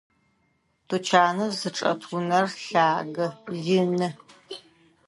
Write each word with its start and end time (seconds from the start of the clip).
Тучаныр 0.87 1.51
зычӏэт 1.59 2.01
унэр 2.15 2.45
лъагэ, 2.63 3.27
ины. 3.79 4.09